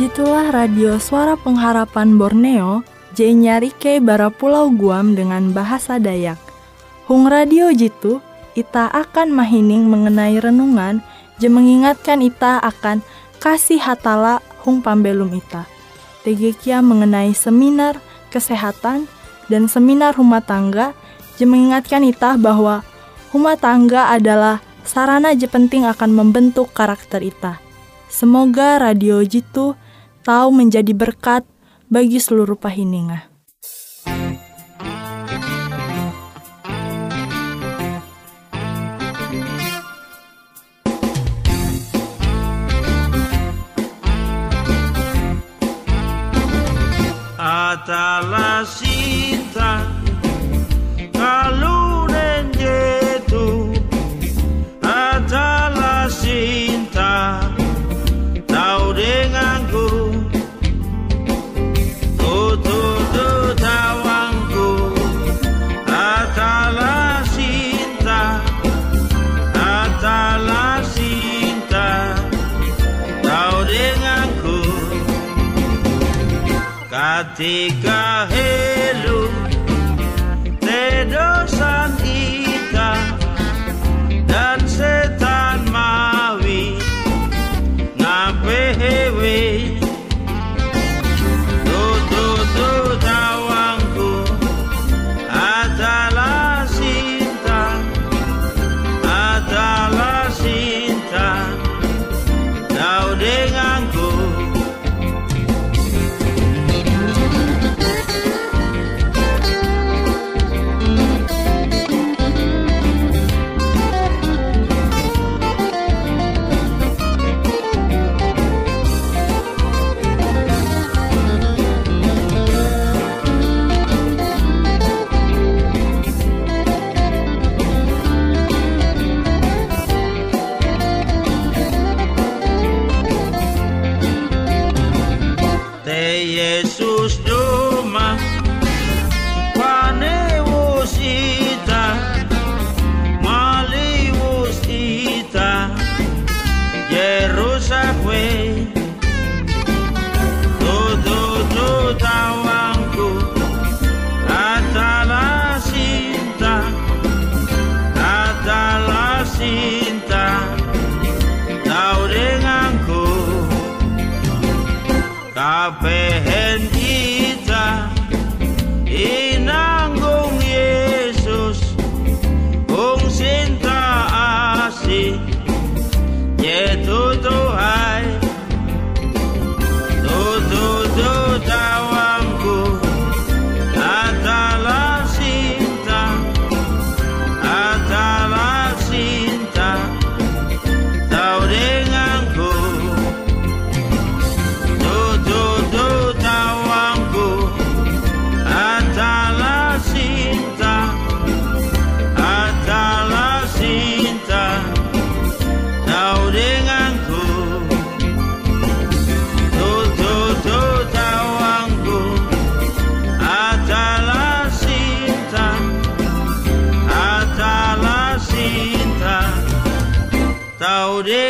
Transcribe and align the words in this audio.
Jitulah 0.00 0.48
radio 0.48 0.96
suara 0.96 1.36
pengharapan 1.36 2.16
Borneo, 2.16 2.80
J 3.12 3.36
nyarike 3.36 4.00
bara 4.00 4.32
pulau 4.32 4.72
Guam 4.72 5.12
dengan 5.12 5.52
bahasa 5.52 6.00
Dayak. 6.00 6.40
Hung 7.04 7.28
radio 7.28 7.68
jitu, 7.68 8.24
ita 8.56 8.88
akan 8.88 9.28
mahining 9.28 9.92
mengenai 9.92 10.40
renungan, 10.40 11.04
je 11.36 11.52
mengingatkan 11.52 12.24
ita 12.24 12.64
akan 12.64 13.04
kasih 13.44 13.76
hatala 13.76 14.40
hung 14.64 14.80
pambelum 14.80 15.36
ita. 15.36 15.68
Tegekia 16.24 16.80
mengenai 16.80 17.36
seminar 17.36 18.00
kesehatan 18.32 19.04
dan 19.52 19.68
seminar 19.68 20.16
rumah 20.16 20.40
tangga, 20.40 20.96
je 21.36 21.44
mengingatkan 21.44 22.08
ita 22.08 22.40
bahwa 22.40 22.80
rumah 23.36 23.60
tangga 23.60 24.16
adalah 24.16 24.64
sarana 24.80 25.36
je 25.36 25.44
penting 25.44 25.84
akan 25.84 26.16
membentuk 26.16 26.72
karakter 26.72 27.20
ita. 27.20 27.60
Semoga 28.08 28.80
radio 28.80 29.20
jitu 29.20 29.76
tahu 30.24 30.48
menjadi 30.52 30.92
berkat 30.92 31.42
bagi 31.90 32.20
seluruh 32.22 32.56
pahininga. 32.56 33.28
Atala 47.40 48.62
cinta 48.68 49.99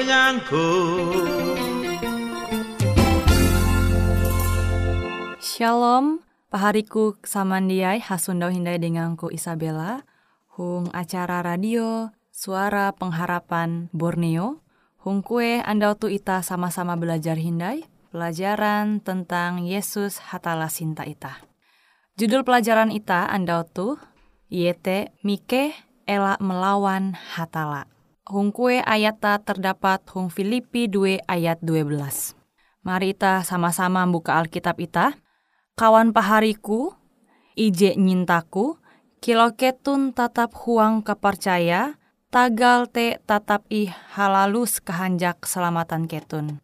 Denganku 0.01 0.65
Shalom, 5.45 6.25
pahariku 6.49 7.21
samandiai 7.21 8.01
hasundau 8.01 8.49
hindai 8.49 8.81
denganku 8.81 9.29
Isabella, 9.29 10.09
hung 10.57 10.89
acara 10.97 11.45
radio 11.45 12.09
Suara 12.33 12.97
Pengharapan 12.97 13.93
Borneo, 13.93 14.65
hung 15.05 15.21
kue 15.21 15.61
andau 15.61 15.93
tu 16.01 16.09
ita 16.09 16.41
sama-sama 16.41 16.97
belajar 16.97 17.37
hindai, 17.37 17.85
pelajaran 18.09 19.05
tentang 19.05 19.61
Yesus 19.61 20.17
hatala 20.33 20.73
sinta 20.73 21.05
ita. 21.05 21.45
Judul 22.17 22.41
pelajaran 22.49 22.89
ita 22.89 23.29
andau 23.29 23.69
tu, 23.69 24.01
Yete 24.49 25.13
Mike 25.21 25.77
Ela 26.09 26.41
Melawan 26.41 27.13
Hatala. 27.37 27.90
Hung 28.31 28.55
kue 28.55 28.79
ayata 28.79 29.43
terdapat 29.43 30.07
hung 30.15 30.31
Filipi 30.31 30.87
2 30.87 31.27
ayat 31.27 31.59
12. 31.67 32.39
Mari 32.87 33.11
kita 33.11 33.43
sama-sama 33.43 34.07
buka 34.07 34.39
Alkitab 34.39 34.79
ita. 34.79 35.19
Kawan 35.75 36.15
pahariku, 36.15 36.95
ije 37.59 37.99
nyintaku, 37.99 38.79
kilo 39.19 39.51
ketun 39.59 40.15
tatap 40.15 40.55
huang 40.63 41.03
kepercaya, 41.03 41.99
tagal 42.31 42.87
te 42.87 43.19
tatap 43.27 43.67
ih 43.67 43.91
halalus 44.15 44.79
kehanjak 44.79 45.43
keselamatan 45.43 46.07
ketun. 46.07 46.63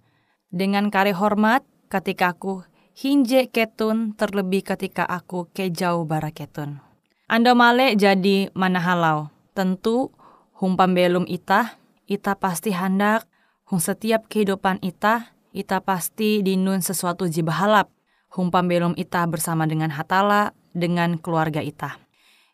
Dengan 0.54 0.86
kare 0.86 1.18
hormat, 1.18 1.66
ketika 1.90 2.38
aku 2.38 2.62
hinje 2.94 3.50
ketun 3.50 4.14
terlebih 4.14 4.62
ketika 4.62 5.02
aku 5.02 5.50
kejauh 5.50 6.06
bara 6.06 6.30
ketun. 6.30 6.78
Anda 7.26 7.58
male 7.58 7.98
jadi 7.98 8.54
mana 8.54 8.78
halau, 8.78 9.34
tentu 9.50 10.14
hung 10.56 10.74
pambelum 10.74 11.28
ita, 11.28 11.76
ita 12.08 12.32
pasti 12.36 12.72
hendak, 12.72 13.28
hung 13.68 13.80
setiap 13.80 14.24
kehidupan 14.28 14.80
ita, 14.80 15.36
ita 15.52 15.84
pasti 15.84 16.40
dinun 16.40 16.80
sesuatu 16.80 17.28
jibahalap, 17.28 17.92
hung 18.32 18.48
pambelum 18.48 18.96
ita 18.96 19.24
bersama 19.28 19.68
dengan 19.68 19.92
hatala, 19.92 20.56
dengan 20.72 21.20
keluarga 21.20 21.60
ita. 21.60 22.00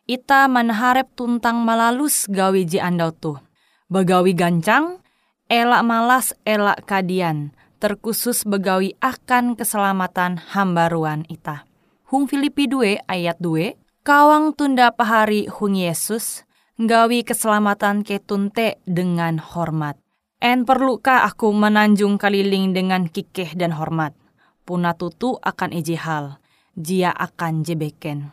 Ita 0.06 0.50
manharep 0.50 1.14
tuntang 1.14 1.62
malalus 1.62 2.26
gawi 2.26 2.66
ji 2.66 2.82
andau 2.82 3.14
tuh. 3.14 3.38
Begawi 3.86 4.34
gancang, 4.34 4.98
elak 5.46 5.82
malas 5.86 6.34
elak 6.42 6.82
kadian, 6.82 7.54
terkhusus 7.78 8.42
begawi 8.42 8.98
akan 8.98 9.54
keselamatan 9.54 10.42
hambaruan 10.42 11.22
ita. 11.30 11.66
Hung 12.10 12.26
Filipi 12.26 12.66
2 12.66 13.06
ayat 13.06 13.38
2, 13.38 13.78
kawang 14.02 14.54
tunda 14.58 14.90
pahari 14.90 15.46
hung 15.46 15.78
Yesus, 15.78 16.42
nggawi 16.80 17.20
keselamatan 17.26 18.00
ketunte 18.00 18.80
dengan 18.88 19.36
hormat. 19.36 20.00
En 20.42 20.64
perlukah 20.66 21.28
aku 21.28 21.52
menanjung 21.54 22.18
kaliling 22.18 22.74
dengan 22.74 23.06
kikeh 23.06 23.54
dan 23.54 23.76
hormat? 23.76 24.16
Puna 24.64 24.96
tutu 24.96 25.38
akan 25.38 25.70
iji 25.70 25.94
hal, 25.94 26.42
jia 26.74 27.12
akan 27.14 27.62
jebeken. 27.62 28.32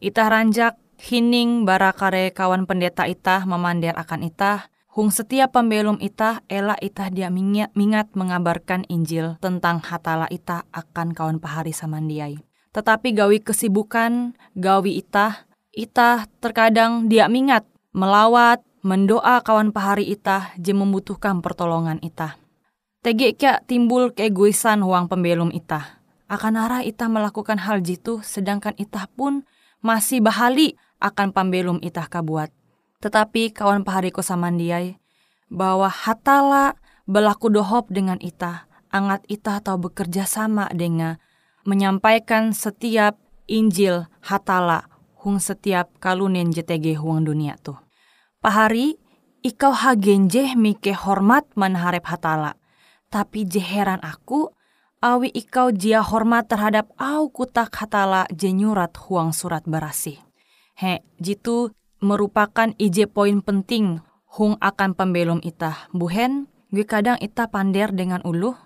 Itah 0.00 0.28
ranjak 0.32 0.78
hining 1.02 1.66
barakare 1.66 2.30
kawan 2.30 2.64
pendeta 2.64 3.04
itah 3.10 3.42
memandir 3.44 3.92
akan 3.98 4.30
itah, 4.30 4.70
hung 4.94 5.10
setiap 5.10 5.58
pembelum 5.58 5.98
itah 5.98 6.40
ela 6.46 6.78
itah 6.78 7.10
dia 7.10 7.28
mingat, 7.28 7.74
mingat 7.74 8.14
mengabarkan 8.14 8.86
Injil 8.86 9.36
tentang 9.42 9.82
hatala 9.82 10.30
itah 10.30 10.64
akan 10.70 11.12
kawan 11.12 11.42
pahari 11.42 11.74
samandiai. 11.74 12.38
Tetapi 12.72 13.12
gawi 13.12 13.44
kesibukan, 13.44 14.32
gawi 14.56 15.02
itah, 15.04 15.44
itah 15.74 16.24
terkadang 16.40 17.10
dia 17.10 17.28
mingat 17.28 17.68
melawat, 17.92 18.64
mendoa 18.82 19.44
kawan 19.44 19.70
pahari 19.70 20.08
itah 20.10 20.50
je 20.58 20.72
membutuhkan 20.72 21.44
pertolongan 21.44 22.00
itah. 22.02 22.40
Kia 23.02 23.60
timbul 23.68 24.10
keegoisan 24.14 24.82
huang 24.82 25.06
pembelum 25.06 25.52
itah. 25.52 26.02
Akan 26.26 26.56
arah 26.56 26.80
itah 26.80 27.12
melakukan 27.12 27.60
hal 27.60 27.84
jitu 27.84 28.24
sedangkan 28.24 28.72
itah 28.80 29.04
pun 29.12 29.44
masih 29.84 30.24
bahali 30.24 30.80
akan 31.02 31.34
pembelum 31.34 31.78
itah 31.82 32.08
kabuat. 32.08 32.48
Tetapi 33.02 33.52
kawan 33.52 33.82
pahariku 33.82 34.22
samandiai 34.22 34.96
bahwa 35.50 35.90
hatala 35.90 36.78
berlaku 37.04 37.50
dohop 37.50 37.90
dengan 37.90 38.16
itah, 38.22 38.70
angat 38.94 39.26
itah 39.26 39.58
tahu 39.60 39.90
bekerja 39.90 40.24
sama 40.24 40.70
dengan 40.72 41.18
menyampaikan 41.66 42.54
setiap 42.54 43.18
Injil 43.50 44.06
hatala 44.22 44.91
hung 45.22 45.38
setiap 45.38 45.88
kalunen 46.02 46.50
JTG 46.50 46.98
huang 46.98 47.24
dunia 47.24 47.54
tuh. 47.62 47.78
Pahari, 48.42 48.98
ikau 49.46 49.70
hagenjeh 49.70 50.58
mike 50.58 50.92
hormat 50.92 51.46
manharep 51.54 52.02
hatala. 52.04 52.58
Tapi 53.06 53.46
jeheran 53.46 54.02
aku, 54.02 54.50
awi 54.98 55.30
ikau 55.30 55.70
jia 55.70 56.02
hormat 56.02 56.50
terhadap 56.50 56.90
au 56.98 57.30
kutak 57.30 57.70
hatala 57.70 58.26
jenyurat 58.34 58.90
huang 59.06 59.30
surat 59.30 59.62
berasih. 59.62 60.18
He, 60.74 61.00
jitu 61.22 61.70
merupakan 62.02 62.74
ije 62.76 63.06
poin 63.06 63.38
penting 63.40 64.02
hung 64.26 64.58
akan 64.58 64.98
pembelum 64.98 65.38
itah. 65.44 65.86
Buhen, 65.94 66.50
gue 66.74 66.82
kadang 66.82 67.20
itah 67.22 67.46
pander 67.46 67.94
dengan 67.94 68.24
uluh, 68.26 68.58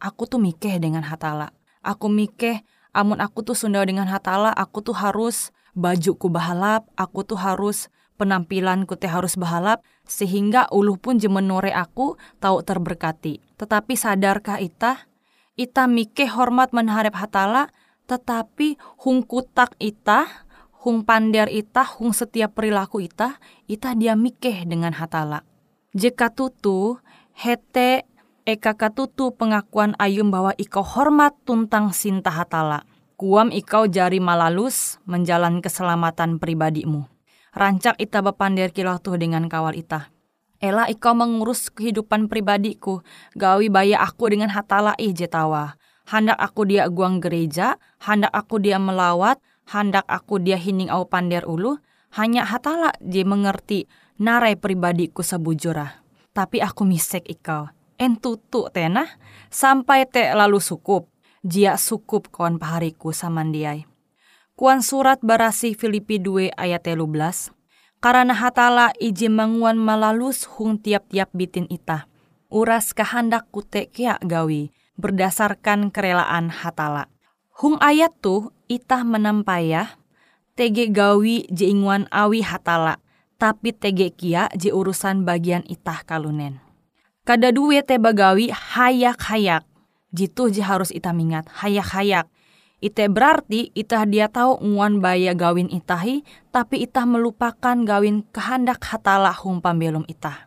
aku 0.00 0.24
tuh 0.24 0.40
mikeh 0.40 0.80
dengan 0.80 1.04
hatala 1.04 1.52
Aku 1.88 2.10
mikeh, 2.10 2.66
amun 2.92 3.22
aku 3.22 3.46
tuh 3.46 3.54
sunda 3.54 3.80
dengan 3.86 4.10
hatala, 4.10 4.50
aku 4.50 4.82
tuh 4.82 4.96
harus 4.98 5.54
bajuku 5.78 6.26
bahalap, 6.26 6.90
aku 6.98 7.22
tuh 7.22 7.38
harus 7.38 7.86
penampilanku 8.18 8.98
teh 8.98 9.06
harus 9.06 9.38
bahalap, 9.38 9.86
sehingga 10.02 10.66
uluh 10.74 10.98
pun 10.98 11.22
jemenore 11.22 11.70
aku 11.70 12.18
tahu 12.42 12.66
terberkati. 12.66 13.38
Tetapi 13.54 13.94
sadarkah 13.94 14.58
itah? 14.58 15.06
Ita 15.54 15.86
mikeh 15.86 16.26
hormat 16.34 16.74
menharap 16.74 17.14
hatala, 17.14 17.70
tetapi 18.10 18.74
hung 19.06 19.22
kutak 19.22 19.78
itah, 19.78 20.46
hung 20.82 21.06
pander 21.06 21.46
itah, 21.46 21.86
hung 21.86 22.10
setiap 22.10 22.58
perilaku 22.58 23.02
itah, 23.06 23.38
itah 23.70 23.94
dia 23.94 24.18
mikeh 24.18 24.66
dengan 24.66 24.94
hatala. 24.94 25.46
Jika 25.94 26.30
tutu, 26.30 26.98
hete 27.38 28.06
eka 28.48 28.74
katutu 28.74 29.34
pengakuan 29.34 29.92
ayum 29.98 30.30
bahwa 30.30 30.54
ikau 30.56 30.82
hormat 30.82 31.34
tuntang 31.42 31.92
sinta 31.92 32.30
hatala. 32.30 32.86
Kuam 33.18 33.50
ikau 33.50 33.90
jari 33.90 34.22
malalus 34.22 35.02
menjalan 35.02 35.58
keselamatan 35.58 36.38
pribadimu. 36.38 37.10
Rancak 37.50 37.98
ita 37.98 38.22
bepandir 38.22 38.70
kilau 38.70 39.02
tuh 39.02 39.18
dengan 39.18 39.50
kawal 39.50 39.74
ita. 39.74 40.14
Ela 40.62 40.86
ikau 40.86 41.18
mengurus 41.18 41.66
kehidupan 41.66 42.30
pribadiku, 42.30 43.02
gawi 43.34 43.74
baya 43.74 44.06
aku 44.06 44.30
dengan 44.30 44.54
hatala 44.54 44.94
ih 45.02 45.10
jetawa. 45.10 45.74
Handak 46.06 46.38
aku 46.38 46.62
dia 46.70 46.86
guang 46.86 47.18
gereja, 47.18 47.82
handak 47.98 48.30
aku 48.30 48.62
dia 48.62 48.78
melawat, 48.78 49.42
handak 49.66 50.06
aku 50.06 50.38
dia 50.38 50.54
hining 50.54 50.86
au 50.86 51.02
pandir 51.10 51.42
ulu, 51.42 51.74
hanya 52.14 52.46
hatala 52.46 52.94
dia 53.02 53.26
mengerti 53.26 53.90
narai 54.22 54.54
pribadiku 54.54 55.26
sebujurah. 55.26 56.06
Tapi 56.30 56.62
aku 56.62 56.86
misek 56.86 57.26
ikau, 57.26 57.66
entutu 57.98 58.70
tenah 58.70 59.10
sampai 59.50 60.06
te 60.06 60.22
lalu 60.38 60.62
sukup 60.62 61.10
jia 61.48 61.80
sukup 61.80 62.28
kawan 62.28 62.60
pahariku 62.60 63.16
samandiai. 63.16 63.88
Kuan 64.52 64.84
surat 64.84 65.16
barasi 65.24 65.72
Filipi 65.72 66.20
2 66.20 66.52
ayat 66.52 66.84
13 66.84 67.56
karena 68.04 68.34
hatala 68.36 68.92
iji 69.00 69.32
manguan 69.32 69.80
malalus 69.80 70.44
hung 70.44 70.76
tiap-tiap 70.76 71.32
bitin 71.32 71.64
ita. 71.72 72.04
Uras 72.52 72.92
kehendak 72.92 73.48
kute 73.48 73.88
kia 73.88 74.20
gawi 74.20 74.68
berdasarkan 75.00 75.88
kerelaan 75.88 76.52
hatala. 76.52 77.08
Hung 77.56 77.80
ayat 77.80 78.12
tu 78.20 78.52
itah 78.68 79.02
menampayah 79.02 79.96
tege 80.58 80.90
gawi 80.92 81.48
inguan 81.48 82.04
awi 82.12 82.44
hatala 82.44 83.00
tapi 83.38 83.70
tege 83.70 84.10
kia 84.10 84.50
je 84.58 84.74
urusan 84.74 85.22
bagian 85.22 85.62
itah 85.70 86.02
kalunen. 86.02 86.58
Kada 87.28 87.52
duwe 87.52 87.84
te 87.84 88.00
bagawi 88.00 88.48
hayak-hayak. 88.48 89.67
Jitu 90.14 90.48
je 90.48 90.64
harus 90.64 90.88
ita 90.88 91.12
mingat, 91.12 91.48
hayak-hayak. 91.52 92.28
Ite 92.78 93.10
berarti 93.10 93.74
itah 93.74 94.06
dia 94.06 94.30
tahu 94.30 94.62
nguan 94.62 95.02
baya 95.02 95.34
gawin 95.34 95.66
itahi, 95.66 96.22
tapi 96.54 96.86
itah 96.86 97.04
melupakan 97.04 97.74
gawin 97.82 98.22
kehendak 98.30 98.78
hatala 98.86 99.34
hum 99.34 99.58
pambelum 99.58 100.06
itah. 100.06 100.46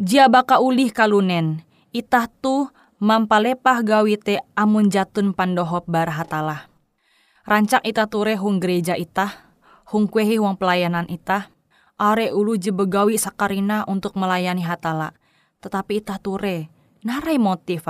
Jia 0.00 0.26
baka 0.32 0.58
ulih 0.58 0.90
kalunen, 0.90 1.62
itah 1.92 2.26
tu 2.26 2.72
mampalepah 2.98 3.84
gawi 3.84 4.16
te 4.16 4.40
amun 4.56 4.88
jatun 4.88 5.36
pandohop 5.36 5.86
hatala. 5.92 6.66
Rancak 7.44 7.84
itah 7.84 8.08
ture 8.08 8.40
hung 8.40 8.56
gereja 8.56 8.96
itah, 8.96 9.52
hung 9.92 10.08
kuehi 10.08 10.40
hung 10.40 10.56
pelayanan 10.56 11.04
itah, 11.12 11.52
are 12.00 12.26
ulu 12.34 12.58
je 12.58 12.74
begawi 12.74 13.14
sakarina 13.14 13.86
untuk 13.86 14.18
melayani 14.18 14.66
hatala 14.66 15.14
tetapi 15.62 16.02
itah 16.02 16.18
ture 16.18 16.68
narai 17.06 17.38
motif 17.38 17.86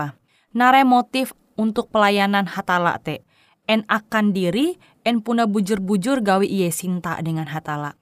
narai 0.55 0.87
motif 0.87 1.35
untuk 1.59 1.91
pelayanan 1.91 2.47
hatala 2.49 2.97
te. 3.03 3.27
En 3.69 3.83
akan 3.89 4.33
diri 4.33 4.79
en 5.05 5.21
puna 5.21 5.45
bujur-bujur 5.45 6.21
gawi 6.25 6.49
iye 6.49 6.71
sinta 6.71 7.19
dengan 7.21 7.51
hatala. 7.51 7.99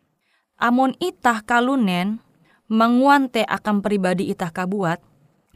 Amun 0.60 0.94
itah 1.02 1.42
kalunen 1.42 2.22
manguan 2.70 3.32
te 3.32 3.42
akan 3.42 3.82
pribadi 3.82 4.30
itah 4.30 4.54
kabuat 4.54 5.02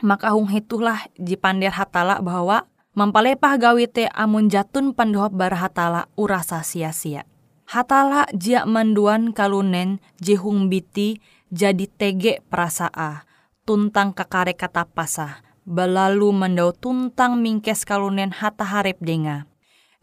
maka 0.04 0.36
hung 0.36 0.48
hitulah 0.52 1.08
jipander 1.16 1.72
hatala 1.72 2.20
bahwa 2.20 2.68
mampalepah 2.92 3.56
gawi 3.56 3.88
te 3.88 4.04
amun 4.12 4.52
jatun 4.52 4.92
pandohop 4.92 5.32
hatala 5.56 6.08
urasa 6.16 6.60
sia-sia. 6.60 7.24
Hatala 7.66 8.30
jia 8.30 8.62
manduan 8.62 9.34
kalunen 9.34 9.98
jihung 10.22 10.70
biti 10.70 11.18
jadi 11.50 11.86
tege 11.90 12.44
prasaa 12.46 13.26
tuntang 13.66 14.14
kakare 14.14 14.54
kata 14.54 14.86
pasah, 14.86 15.42
belalu 15.66 16.30
mendau 16.30 16.70
tuntang 16.70 17.42
mingkes 17.42 17.82
kalunen 17.82 18.30
hata 18.30 18.62
harep 18.62 19.02
denga. 19.02 19.50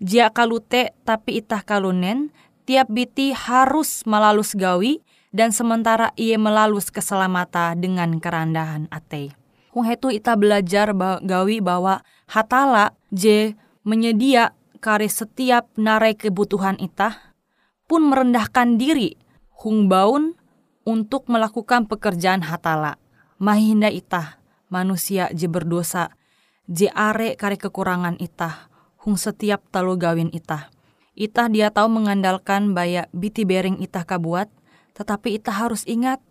Jia 0.04 0.28
kalute 0.30 0.92
tapi 1.08 1.40
itah 1.40 1.64
kalunen, 1.64 2.36
tiap 2.68 2.92
biti 2.92 3.32
harus 3.32 4.04
melalus 4.04 4.52
gawi, 4.52 5.00
dan 5.32 5.56
sementara 5.56 6.12
ia 6.20 6.38
melalus 6.38 6.92
keselamata 6.92 7.74
dengan 7.74 8.20
kerandahan 8.20 8.92
ate. 8.92 9.34
Hung 9.74 9.90
itu 9.90 10.14
ita 10.14 10.38
belajar 10.38 10.94
gawi 11.26 11.58
bahwa 11.58 12.06
hatala 12.30 12.94
je 13.10 13.58
menyedia 13.82 14.54
kare 14.78 15.10
setiap 15.10 15.66
narai 15.80 16.14
kebutuhan 16.14 16.78
itah, 16.78 17.34
pun 17.90 18.06
merendahkan 18.06 18.78
diri 18.78 19.18
hung 19.64 19.90
baun 19.90 20.36
untuk 20.84 21.32
melakukan 21.32 21.88
pekerjaan 21.88 22.44
hatala 22.44 23.00
mahinda 23.40 23.88
itah 23.88 24.43
manusia 24.72 25.32
je 25.34 25.48
berdosa. 25.48 26.14
Je 26.70 26.88
are 26.92 27.36
kare 27.36 27.60
kekurangan 27.60 28.16
itah 28.24 28.72
hung 29.04 29.20
setiap 29.20 29.68
talu 29.72 30.00
gawin 30.00 30.32
itah. 30.32 30.72
Itah 31.14 31.52
dia 31.52 31.70
tahu 31.70 31.92
mengandalkan 31.92 32.72
baya 32.72 33.12
biti 33.12 33.44
bering 33.44 33.84
itah 33.84 34.08
kabuat 34.08 34.48
tetapi 34.94 35.42
itah 35.42 35.68
harus 35.68 35.84
ingat 35.90 36.22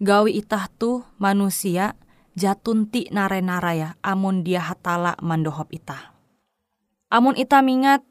gawi 0.00 0.40
itah 0.40 0.70
tu 0.70 1.04
manusia 1.20 1.98
jatunti 2.34 3.10
nare-nara 3.14 3.72
ya 3.74 3.90
amun 4.02 4.42
dia 4.42 4.62
hatala 4.62 5.14
mandohop 5.22 5.70
itah. 5.70 6.14
Amun 7.12 7.38
itah 7.38 7.62
mingat 7.62 8.02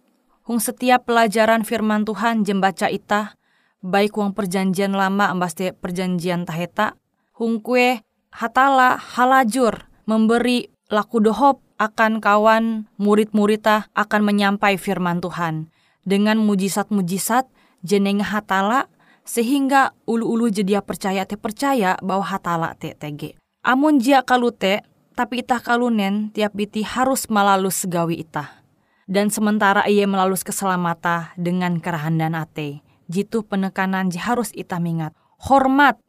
hung 0.48 0.64
setiap 0.64 1.08
pelajaran 1.08 1.68
firman 1.68 2.08
Tuhan 2.08 2.48
jembaca 2.48 2.88
itah 2.88 3.36
baik 3.84 4.16
uang 4.16 4.32
perjanjian 4.32 4.96
lama 4.96 5.28
ambaste 5.28 5.76
perjanjian 5.76 6.48
taheta 6.48 6.96
hung 7.36 7.60
kue 7.60 8.00
hatala 8.34 8.98
halajur 8.98 9.86
memberi 10.10 10.74
laku 10.90 11.22
dohop 11.22 11.62
akan 11.78 12.18
kawan 12.18 12.90
murid-muridah 12.98 13.94
akan 13.94 14.22
menyampai 14.26 14.82
firman 14.82 15.22
Tuhan 15.22 15.70
dengan 16.02 16.42
mujizat-mujizat 16.42 17.46
jeneng 17.86 18.26
hatala 18.26 18.90
sehingga 19.24 19.96
ulu-ulu 20.04 20.52
jadi 20.52 20.84
percaya 20.84 21.24
te 21.24 21.40
percaya 21.40 21.96
bahwa 22.04 22.26
hatala 22.28 22.76
te 22.76 22.98
tege. 22.98 23.40
Amun 23.64 24.04
jia 24.04 24.26
kalute 24.26 24.84
tapi 25.14 25.46
itah 25.46 25.62
kalunen 25.62 26.34
tiap 26.34 26.58
biti 26.58 26.82
harus 26.84 27.30
melalus 27.30 27.86
segawi 27.86 28.26
itah. 28.26 28.66
Dan 29.04 29.30
sementara 29.30 29.86
ia 29.86 30.08
melalus 30.08 30.48
keselamatan 30.48 31.36
dengan 31.36 31.78
kerahandan 31.84 32.40
ate, 32.40 32.82
jitu 33.12 33.44
penekanan 33.44 34.10
harus 34.16 34.50
itah 34.56 34.80
mingat. 34.80 35.12
Hormat, 35.44 36.00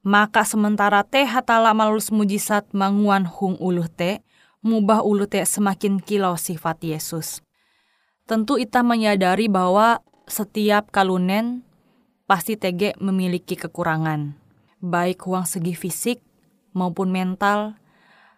maka 0.00 0.48
sementara 0.48 1.04
teh 1.04 1.28
hatala 1.28 1.76
melalus 1.76 2.08
mujizat 2.08 2.72
manguan 2.72 3.28
hung 3.28 3.60
uluh 3.60 3.88
te, 3.88 4.24
mubah 4.64 5.04
uluh 5.04 5.28
te 5.28 5.44
semakin 5.44 6.00
kilau 6.00 6.40
sifat 6.40 6.80
Yesus. 6.84 7.44
Tentu 8.24 8.56
itah 8.56 8.86
menyadari 8.86 9.50
bahwa 9.50 10.00
setiap 10.30 10.88
kalunen 10.94 11.66
pasti 12.24 12.54
tege 12.54 12.94
memiliki 13.02 13.58
kekurangan, 13.58 14.38
baik 14.78 15.26
uang 15.26 15.44
segi 15.44 15.74
fisik 15.74 16.22
maupun 16.70 17.10
mental, 17.10 17.74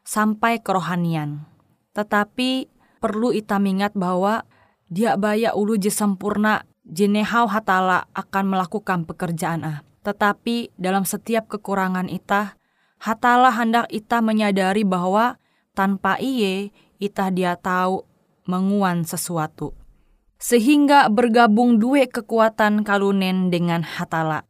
sampai 0.03 0.65
kerohanian. 0.65 1.45
Tetapi 1.93 2.73
perlu 2.99 3.37
ita 3.37 3.61
mingat 3.61 3.93
bahwa 3.93 4.49
dia 4.89 5.15
baya 5.21 5.53
ulu 5.53 5.77
je 5.77 5.93
sempurna 5.93 6.65
jenehau 6.89 7.47
hatala 7.47 8.09
akan 8.17 8.45
melakukan 8.49 9.05
pekerjaan 9.05 9.63
ah. 9.63 9.79
Tetapi 10.03 10.75
dalam 10.75 11.07
setiap 11.07 11.47
kekurangan 11.47 12.11
ita, 12.11 12.59
hatala 12.99 13.55
hendak 13.55 13.87
ita 13.91 14.19
menyadari 14.19 14.83
bahwa 14.83 15.39
tanpa 15.75 16.19
iye, 16.19 16.75
ita 16.99 17.31
dia 17.31 17.55
tahu 17.55 18.03
menguan 18.47 19.07
sesuatu. 19.07 19.75
Sehingga 20.43 21.07
bergabung 21.07 21.79
dua 21.79 22.11
kekuatan 22.11 22.83
kalunen 22.83 23.55
dengan 23.55 23.87
hatala. 23.87 24.43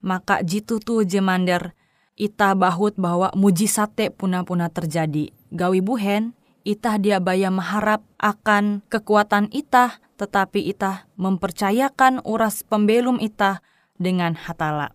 Maka 0.00 0.40
jitu 0.40 0.80
tu 0.80 1.04
jemander 1.04 1.76
ita 2.18 2.56
bahut 2.56 2.96
bahwa 2.96 3.30
mujizate 3.36 4.10
puna-puna 4.10 4.72
terjadi. 4.72 5.30
Gawi 5.54 5.84
buhen, 5.84 6.34
itah 6.66 6.96
dia 6.96 7.22
baya 7.22 7.52
mengharap 7.52 8.02
akan 8.18 8.82
kekuatan 8.90 9.52
itah, 9.54 10.02
tetapi 10.18 10.66
itah 10.72 11.06
mempercayakan 11.14 12.24
uras 12.26 12.66
pembelum 12.66 13.22
itah 13.22 13.62
dengan 13.98 14.38
hatala. 14.38 14.94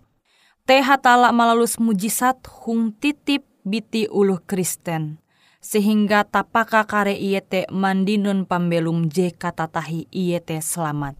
Teh 0.63 0.79
hatala 0.79 1.35
melalus 1.35 1.75
mujizat 1.75 2.39
hung 2.47 2.95
titip 2.95 3.43
biti 3.67 4.07
uluh 4.07 4.39
Kristen. 4.43 5.19
Sehingga 5.63 6.27
tapaka 6.27 6.83
kare 6.83 7.15
iete 7.15 7.63
mandinun 7.71 8.43
pembelum 8.43 9.07
je 9.07 9.31
katatahi 9.31 10.11
iete 10.11 10.59
selamat. 10.59 11.15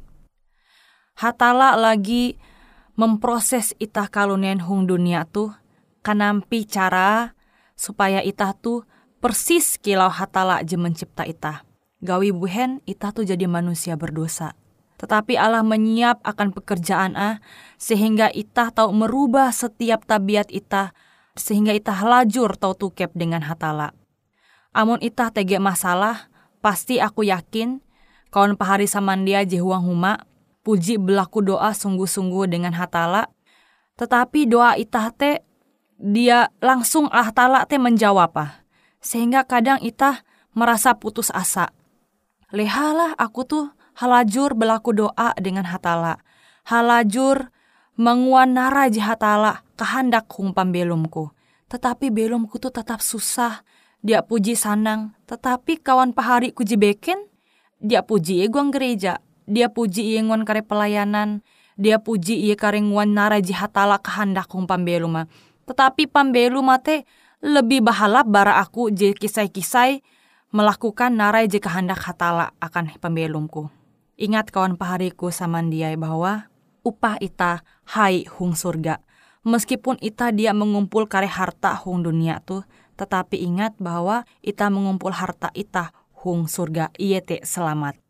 Hatala 1.15 1.79
lagi 1.79 2.35
memproses 2.99 3.71
itah 3.79 4.11
kalunen 4.11 4.59
hung 4.59 4.83
dunia 4.83 5.23
tuh 5.23 5.55
kanampi 6.03 6.67
cara 6.67 7.31
supaya 7.79 8.19
itah 8.19 8.51
tuh 8.51 8.83
persis 9.23 9.79
kilau 9.79 10.11
hatala 10.11 10.59
je 10.67 10.75
mencipta 10.75 11.23
itah. 11.23 11.63
Gawi 12.03 12.35
buhen 12.35 12.83
itah 12.83 13.15
tuh 13.15 13.23
jadi 13.23 13.47
manusia 13.47 13.95
berdosa. 13.95 14.59
Tetapi 15.03 15.35
Allah 15.35 15.67
menyiap 15.67 16.23
akan 16.23 16.55
pekerjaan 16.55 17.19
ah 17.19 17.43
sehingga 17.75 18.31
itah 18.31 18.71
tahu 18.71 18.95
merubah 18.95 19.51
setiap 19.51 20.07
tabiat 20.07 20.47
itah 20.47 20.95
sehingga 21.35 21.75
itah 21.75 22.07
lajur 22.07 22.55
tahu 22.55 22.71
tukep 22.71 23.11
dengan 23.11 23.43
hatala. 23.43 23.91
Amun 24.71 25.03
itah 25.03 25.27
tege 25.27 25.59
masalah, 25.59 26.31
pasti 26.63 27.03
aku 27.03 27.27
yakin 27.27 27.83
kawan 28.31 28.55
pahari 28.55 28.87
samandia 28.87 29.43
jehuang 29.43 29.83
huma, 29.83 30.23
puji 30.63 30.95
belaku 30.95 31.43
doa 31.43 31.75
sungguh-sungguh 31.75 32.47
dengan 32.47 32.71
hatala, 32.71 33.27
tetapi 33.99 34.47
doa 34.47 34.79
itah 34.79 35.11
te 35.11 35.43
dia 35.99 36.47
langsung 36.63 37.11
Allah 37.11 37.35
Ta'ala 37.35 37.59
teh 37.67 37.77
menjawab 37.77 38.33
ah. 38.39 38.63
Sehingga 39.03 39.43
kadang 39.43 39.83
itah 39.83 40.23
merasa 40.55 40.95
putus 40.95 41.27
asa. 41.35 41.75
Lehalah 42.55 43.19
aku 43.19 43.43
tuh 43.43 43.65
halajur 43.97 44.53
berlaku 44.57 44.93
doa 44.93 45.33
dengan 45.39 45.65
hatala. 45.67 46.21
Halajur 46.67 47.51
menguan 47.97 48.55
nara 48.57 48.87
hatala 48.89 49.65
kehendak 49.75 50.29
humpam 50.33 50.73
belumku. 50.73 51.33
Tetapi 51.69 52.13
belumku 52.13 52.61
tuh 52.61 52.69
tetap 52.69 53.01
susah. 53.01 53.65
Dia 54.03 54.21
puji 54.21 54.53
sanang. 54.53 55.15
Tetapi 55.25 55.79
kawan 55.79 56.11
pahari 56.11 56.51
kuji 56.51 56.75
beken, 56.75 57.23
dia 57.79 58.03
puji 58.03 58.43
eguang 58.43 58.69
gereja. 58.69 59.23
Dia 59.47 59.71
puji 59.71 60.15
ienguan 60.15 60.43
kare 60.43 60.61
pelayanan. 60.61 61.41
Dia 61.79 61.97
puji 61.97 62.37
ie 62.47 62.53
karenguan 62.53 63.17
nara 63.17 63.41
hatala 63.41 63.97
kehendak 63.97 64.51
humpam 64.53 64.85
belum 64.85 65.25
tetapi 65.63 66.11
pambelu 66.11 66.59
mate 66.59 67.07
lebih 67.43 67.83
bahalap 67.83 68.27
bara 68.27 68.59
aku 68.59 68.91
je 68.91 69.15
kisai-kisai 69.15 70.03
melakukan 70.53 71.11
narai 71.11 71.47
je 71.47 71.59
kehendak 71.59 71.99
hatala 72.03 72.55
akan 72.59 72.93
pembelumku. 72.99 73.67
Ingat 74.13 74.53
kawan 74.53 74.77
pahariku 74.77 75.33
samandiai 75.33 75.97
bahwa 75.97 76.51
upah 76.85 77.17
ita 77.17 77.65
hai 77.89 78.27
hung 78.27 78.53
surga. 78.53 79.01
Meskipun 79.43 79.97
ita 79.99 80.29
dia 80.29 80.53
mengumpul 80.53 81.09
kare 81.09 81.27
harta 81.27 81.73
hung 81.81 82.05
dunia 82.05 82.39
tuh, 82.45 82.63
tetapi 82.95 83.41
ingat 83.41 83.75
bahwa 83.81 84.23
ita 84.45 84.69
mengumpul 84.69 85.11
harta 85.11 85.49
ita 85.57 85.91
hung 86.23 86.45
surga 86.47 86.93
iete 86.95 87.41
selamat. 87.43 88.02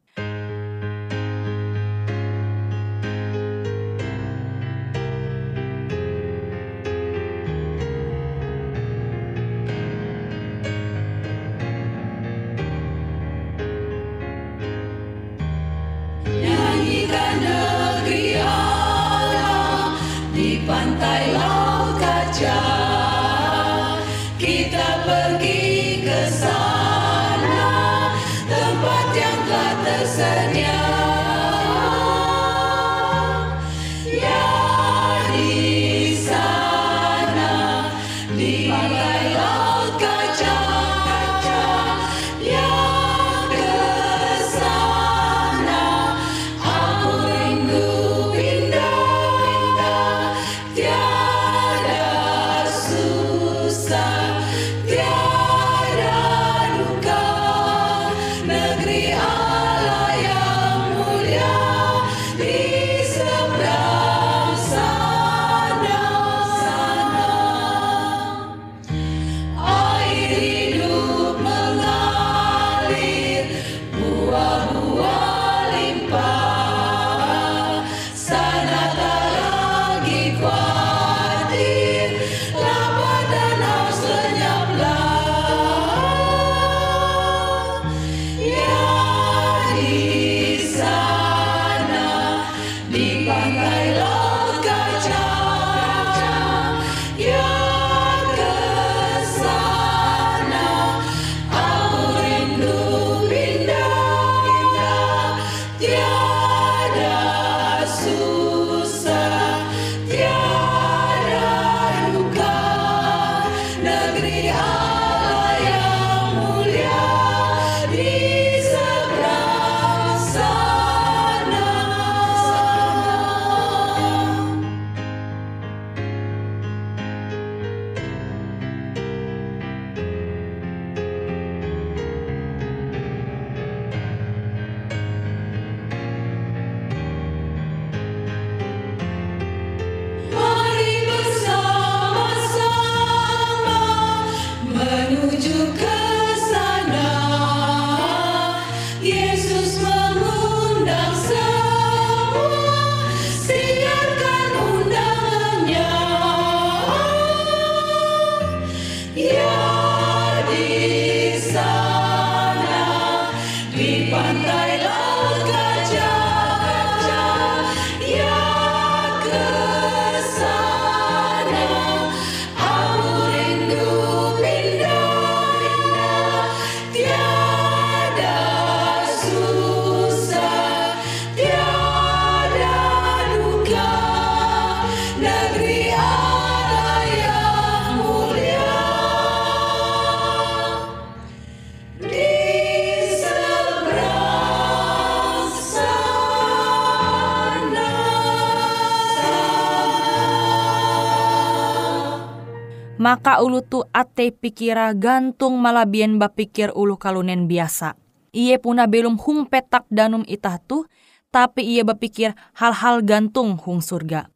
Maka 203.03 203.43
ulu 203.43 203.59
tu 203.59 203.83
ate 203.91 204.31
pikira 204.31 204.95
gantung 204.95 205.59
malabien 205.59 206.15
bapikir 206.15 206.71
ulu 206.71 206.95
kalunen 206.95 207.51
biasa. 207.51 207.99
Iye 208.31 208.55
puna 208.63 208.87
belum 208.87 209.19
hung 209.19 209.51
petak 209.51 209.83
danum 209.91 210.23
itah 210.23 210.55
tu, 210.63 210.87
tapi 211.27 211.67
ia 211.67 211.83
berpikir 211.83 212.31
hal-hal 212.55 213.03
gantung 213.03 213.59
hung 213.59 213.83
surga. 213.83 214.31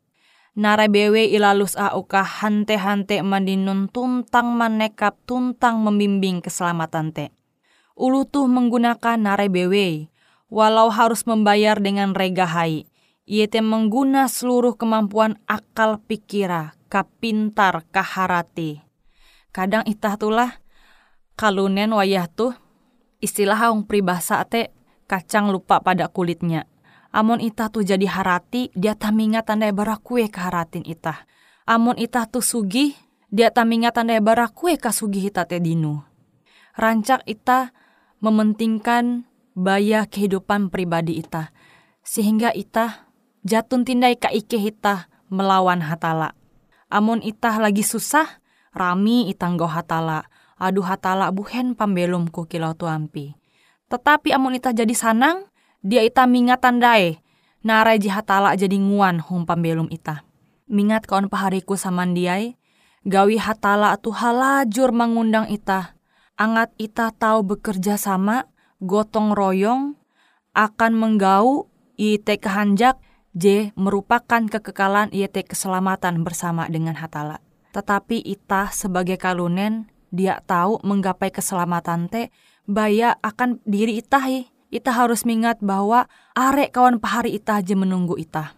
Nara 0.59 0.91
bewe 0.91 1.31
ilalus 1.31 1.79
auka 1.79 2.27
hante-hante 2.27 3.23
mandinun 3.23 3.87
tuntang 3.87 4.51
manekap 4.51 5.15
tuntang 5.23 5.79
membimbing 5.79 6.43
keselamatan 6.43 7.15
te. 7.15 7.25
Ulu 7.95 8.27
tuh 8.27 8.51
menggunakan 8.51 9.15
nare 9.15 9.47
bewe, 9.47 10.11
walau 10.51 10.91
harus 10.91 11.23
membayar 11.23 11.79
dengan 11.79 12.11
regahai. 12.11 12.83
Ia 13.23 13.47
te 13.47 13.63
mengguna 13.63 14.27
seluruh 14.27 14.75
kemampuan 14.75 15.39
akal 15.47 16.03
pikira, 16.03 16.76
kapintar, 16.87 17.85
kaharati. 17.91 18.83
Kadang 19.51 19.83
itah 19.87 20.15
tulah, 20.15 20.51
kalunen 21.39 21.93
wayah 21.93 22.27
tuh, 22.31 22.55
istilah 23.23 23.59
hong 23.67 23.87
pribasa 23.87 24.43
te 24.47 24.71
kacang 25.07 25.51
lupa 25.51 25.79
pada 25.79 26.11
kulitnya 26.11 26.67
Amon 27.17 27.41
itah 27.41 27.73
tu 27.73 27.81
jadi 27.81 28.05
harati, 28.05 28.69
dia 28.77 28.93
taminga 28.93 29.41
tandai 29.41 29.73
barakue 29.73 30.29
ke 30.29 30.37
haratin 30.37 30.85
itah. 30.85 31.25
Amon 31.65 31.97
itah 31.97 32.29
tu 32.29 32.45
sugi, 32.45 32.93
dia 33.33 33.49
taminga 33.49 33.89
tandai 33.89 34.21
barakue 34.21 34.77
ke 34.77 34.93
sugi 34.93 35.25
hita 35.25 35.49
te 35.49 35.57
dinu. 35.57 35.97
Rancak 36.77 37.25
itah 37.25 37.73
mementingkan 38.21 39.25
baya 39.57 40.05
kehidupan 40.05 40.69
pribadi 40.69 41.17
itah. 41.17 41.49
Sehingga 42.05 42.53
itah 42.53 43.09
jatun 43.41 43.81
tindai 43.81 44.13
ka 44.13 44.29
ike 44.29 44.61
hita 44.61 45.09
melawan 45.33 45.81
hatala. 45.81 46.36
Amon 46.87 47.19
itah 47.19 47.59
lagi 47.59 47.83
susah, 47.83 48.39
rami 48.71 49.27
itanggo 49.27 49.67
hatala. 49.67 50.31
Aduh 50.55 50.87
hatala 50.87 51.29
buhen 51.35 51.75
pambelum 51.75 52.31
ku 52.31 52.47
kilau 52.47 52.73
tuampi. 52.73 53.35
Tetapi 53.91 54.31
amon 54.31 54.55
itah 54.55 54.71
jadi 54.71 54.95
sanang, 54.95 55.47
dia 55.83 56.01
ita 56.03 56.23
mingat 56.23 56.63
tandai. 56.63 57.19
Narai 57.67 57.99
jihatala 57.99 58.55
jadi 58.55 58.79
nguan 58.79 59.19
hum 59.19 59.43
pambelum 59.43 59.91
ita. 59.91 60.23
Mingat 60.71 61.07
kawan 61.07 61.27
pahariku 61.27 61.75
samandiai. 61.75 62.55
Gawi 63.07 63.39
hatala 63.39 63.95
atu 63.95 64.11
halajur 64.11 64.91
mengundang 64.91 65.47
ita. 65.51 65.95
Angat 66.39 66.71
ita 66.79 67.11
tahu 67.11 67.55
bekerja 67.55 67.95
sama, 67.95 68.47
gotong 68.83 69.31
royong, 69.31 69.95
akan 70.55 70.91
menggau 70.93 71.71
ite 71.97 72.37
kehanjak, 72.37 72.99
J 73.37 73.69
merupakan 73.77 74.49
kekekalan 74.49 75.13
ite 75.13 75.45
keselamatan 75.45 76.25
bersama 76.25 76.65
dengan 76.65 76.97
hatala. 76.97 77.37
Tetapi 77.69 78.25
ita 78.25 78.73
sebagai 78.73 79.21
kalunen, 79.21 79.93
dia 80.09 80.41
tahu 80.41 80.81
menggapai 80.81 81.29
keselamatan 81.29 82.09
te, 82.09 82.33
baya 82.65 83.13
akan 83.21 83.61
diri 83.69 84.01
itahi 84.01 84.49
Ita 84.67 84.91
harus 84.91 85.23
mengingat 85.23 85.63
bahwa 85.63 86.11
arek 86.35 86.75
kawan 86.75 86.99
pahari 86.99 87.39
ita 87.39 87.63
aja 87.63 87.71
menunggu 87.71 88.19
ita. 88.19 88.51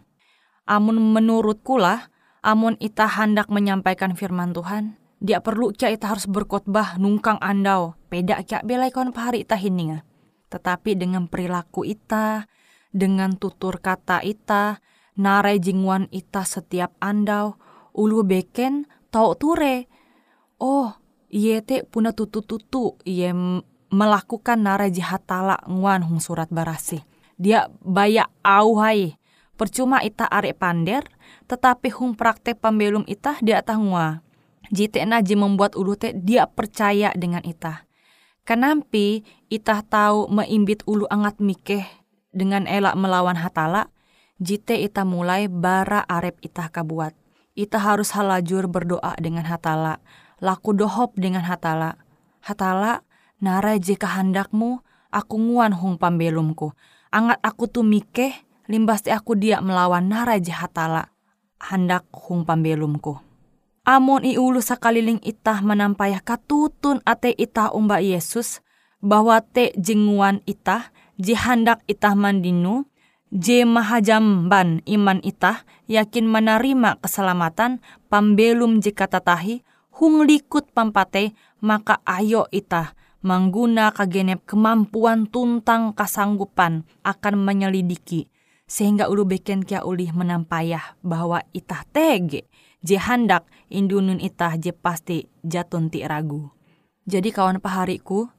Amun 0.66 0.98
menurut 0.98 1.62
kula, 1.62 2.10
amun 2.42 2.74
ita 2.82 3.06
hendak 3.06 3.46
menyampaikan 3.54 4.18
firman 4.18 4.50
Tuhan, 4.50 4.98
dia 5.22 5.38
perlu 5.38 5.70
kia 5.70 5.94
ita 5.94 6.10
harus 6.10 6.26
berkhotbah 6.26 6.98
nungkang 6.98 7.38
andau, 7.46 7.94
peda 8.10 8.42
kia 8.42 8.66
belai 8.66 8.90
kawan 8.90 9.14
pahari 9.14 9.46
ita 9.46 9.54
hininga. 9.54 10.02
Tetapi 10.50 10.98
dengan 10.98 11.30
perilaku 11.30 11.86
ita, 11.86 12.50
dengan 12.90 13.38
tutur 13.38 13.78
kata 13.78 14.26
ita, 14.26 14.82
narai 15.20 15.62
jingwan 15.62 16.10
ita 16.10 16.42
setiap 16.46 16.94
andau, 16.98 17.60
ulu 17.94 18.26
beken 18.26 18.90
tau 19.14 19.38
ture. 19.38 19.86
Oh, 20.60 20.92
iye 21.32 21.62
te 21.62 21.86
puna 21.86 22.12
tutu-tutu, 22.12 22.98
iye 23.06 23.32
melakukan 23.90 24.60
nara 24.60 24.90
jihatala 24.90 25.62
nguan 25.66 26.06
hung 26.06 26.22
surat 26.22 26.50
barasi. 26.50 27.02
Dia 27.40 27.72
baya 27.82 28.28
auhai. 28.44 29.16
Percuma 29.60 30.00
ita 30.00 30.24
arek 30.24 30.56
pander, 30.56 31.04
tetapi 31.52 31.92
hung 31.92 32.16
praktek 32.16 32.64
pembelum 32.64 33.04
ita 33.12 33.36
dia 33.44 33.60
tangwa. 33.60 34.24
Jite 34.72 35.04
naji 35.04 35.36
membuat 35.36 35.76
ulu 35.76 36.00
te 36.00 36.16
dia 36.16 36.48
percaya 36.48 37.12
dengan 37.12 37.44
ita. 37.44 37.84
Kenampi 38.48 39.28
ita 39.52 39.84
tahu 39.84 40.32
meimbit 40.32 40.88
ulu 40.88 41.04
angat 41.12 41.44
mikeh 41.44 41.99
dengan 42.32 42.66
elak 42.70 42.96
melawan 42.96 43.38
hatala, 43.38 43.90
jite 44.42 44.78
ita 44.78 45.04
mulai 45.04 45.50
bara 45.50 46.06
arep 46.06 46.38
ita 46.42 46.70
kabuat. 46.70 47.14
Ita 47.58 47.82
harus 47.82 48.16
halajur 48.16 48.72
berdoa 48.72 49.18
dengan 49.20 49.44
hatala, 49.44 50.00
laku 50.40 50.72
dohop 50.72 51.18
dengan 51.20 51.44
hatala. 51.44 52.00
Hatala, 52.40 53.04
Nara 53.40 53.80
jika 53.80 54.20
handakmu, 54.20 54.84
aku 55.16 55.40
nguan 55.40 55.72
hong 55.72 55.96
pambelumku. 55.96 56.76
Angat 57.08 57.40
aku 57.40 57.72
tu 57.72 57.88
mikeh, 57.88 58.36
limbas 58.68 59.08
aku 59.08 59.40
dia 59.40 59.64
melawan 59.64 60.12
nara 60.12 60.36
jahatala. 60.36 61.16
Handak 61.56 62.04
hong 62.12 62.44
pambelumku. 62.44 63.16
Amon 63.88 64.28
iulu 64.28 64.60
sakaliling 64.60 65.24
itah 65.24 65.64
menampayah 65.64 66.20
katutun 66.20 67.00
ate 67.08 67.32
itah 67.32 67.72
umba 67.72 68.04
Yesus, 68.04 68.60
bahwa 69.00 69.40
te 69.40 69.72
jenguan 69.80 70.44
itah, 70.44 70.92
jihandak 71.20 71.84
itah 71.86 72.16
mandinu, 72.16 72.88
je 73.30 73.68
mahajamban 73.68 74.82
iman 74.88 75.20
itah, 75.22 75.68
yakin 75.86 76.26
menerima 76.26 76.98
keselamatan, 77.04 77.84
pambelum 78.08 78.80
jika 78.80 79.06
tatahi, 79.06 79.62
hung 79.94 80.24
likut 80.26 80.72
pampate, 80.72 81.36
maka 81.60 82.00
ayo 82.08 82.48
itah, 82.50 82.96
mangguna 83.20 83.92
kagenep 83.92 84.48
kemampuan 84.48 85.28
tuntang 85.28 85.92
kasanggupan 85.92 86.88
akan 87.04 87.36
menyelidiki 87.36 88.32
sehingga 88.70 89.10
ulu 89.10 89.26
beken 89.26 89.66
kia 89.66 89.82
ulih 89.82 90.14
menampayah 90.14 90.94
bahwa 91.02 91.42
itah 91.58 91.82
tege 91.90 92.46
je 92.86 92.96
handak 93.02 93.50
indunun 93.68 94.22
itah 94.22 94.56
je 94.62 94.70
pasti 94.72 95.26
jatun 95.42 95.90
ti 95.90 96.06
ragu. 96.06 96.54
Jadi 97.10 97.34
kawan 97.34 97.58
pahariku, 97.58 98.30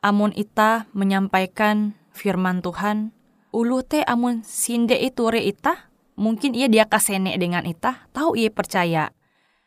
amun 0.00 0.32
itah 0.36 0.88
menyampaikan 0.96 1.96
firman 2.12 2.60
Tuhan, 2.64 3.12
ulu 3.52 3.84
te 3.84 4.04
amun 4.04 4.44
sinde 4.44 4.96
itu 4.96 5.28
re 5.28 5.44
itah, 5.44 5.92
mungkin 6.16 6.56
ia 6.56 6.68
dia 6.68 6.88
kasene 6.88 7.36
dengan 7.36 7.64
itah, 7.64 8.08
tahu 8.12 8.36
ia 8.36 8.52
percaya. 8.52 9.12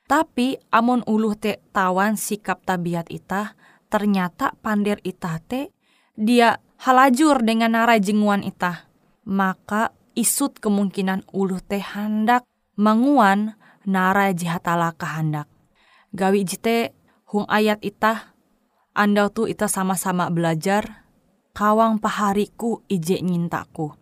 Tapi 0.06 0.60
amun 0.70 1.02
ulu 1.08 1.34
te 1.38 1.64
tawan 1.72 2.20
sikap 2.20 2.66
tabiat 2.66 3.08
itah, 3.10 3.56
ternyata 3.88 4.58
pandir 4.60 5.00
itah 5.06 5.40
te 5.40 5.72
dia 6.14 6.62
halajur 6.84 7.42
dengan 7.42 7.78
nara 7.78 7.98
jenguan 7.98 8.44
itah. 8.44 8.90
Maka 9.24 9.96
isut 10.20 10.60
kemungkinan 10.60 11.24
uluh 11.32 11.64
teh 11.64 11.80
hendak 11.80 12.44
menguan 12.76 13.56
nara 13.88 14.36
jihatala 14.36 14.92
kehendak. 14.94 15.48
Gawi 16.14 16.44
jite 16.46 16.94
hung 17.26 17.48
ayat 17.50 17.82
itah, 17.82 18.33
andau 18.94 19.30
tu 19.30 19.50
itah 19.50 19.70
sama-sama 19.70 20.30
belajar, 20.30 21.06
kawang 21.54 22.02
pahariku 22.02 22.82
ije 22.90 23.22
nyintaku. 23.22 23.94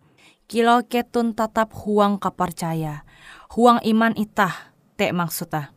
Kilau 0.48 0.84
ketun 0.84 1.32
tatap 1.32 1.72
huang 1.72 2.20
kapercaya, 2.20 3.08
huang 3.56 3.80
iman 3.82 4.12
itah, 4.16 4.72
te 5.00 5.08
maksudnya. 5.12 5.72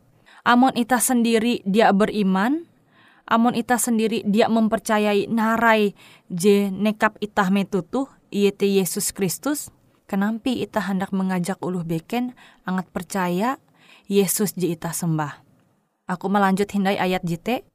Amon 0.46 0.76
itah 0.76 1.00
sendiri 1.00 1.64
dia 1.64 1.90
beriman, 1.90 2.68
Amon 3.26 3.58
ita 3.58 3.74
sendiri 3.74 4.22
dia 4.22 4.46
mempercayai 4.46 5.26
narai 5.26 5.98
je 6.30 6.70
nekap 6.70 7.18
itah 7.18 7.50
metutu 7.50 8.06
iete 8.30 8.70
Yesus 8.70 9.10
Kristus, 9.10 9.74
kenampi 10.06 10.62
ita 10.62 10.78
hendak 10.78 11.10
mengajak 11.10 11.58
uluh 11.58 11.82
beken 11.82 12.38
angat 12.62 12.86
percaya 12.94 13.58
Yesus 14.06 14.54
je 14.54 14.70
ita 14.70 14.94
sembah. 14.94 15.42
Aku 16.06 16.30
melanjut 16.30 16.70
hindai 16.70 16.94
ayat 17.02 17.26
jite, 17.26 17.66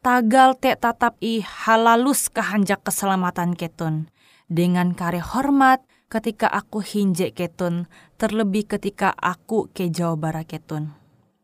tagal 0.00 0.54
te 0.56 0.74
tatap 0.78 1.18
i 1.20 1.42
halalus 1.42 2.30
kehanjak 2.30 2.82
keselamatan 2.86 3.58
ketun. 3.58 4.08
Dengan 4.48 4.96
kare 4.96 5.20
hormat 5.20 5.84
ketika 6.08 6.48
aku 6.48 6.80
hinje 6.80 7.36
ketun, 7.36 7.84
terlebih 8.16 8.64
ketika 8.64 9.12
aku 9.12 9.68
ke 9.70 9.92
Jawa 9.92 10.16
Barat 10.16 10.48
ketun. 10.48 10.96